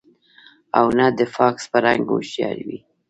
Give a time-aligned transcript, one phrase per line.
[0.77, 2.79] او نۀ د فاکس پۀ رنګ هوښيار وي